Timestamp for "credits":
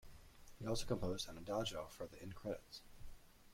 2.33-2.81